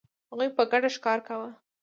[0.29, 1.49] هغوی په ګډه ښکار کاوه.